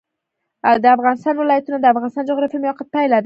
[0.83, 3.19] د افغانستان ولايتونه د افغانستان د جغرافیایي موقیعت پایله ده.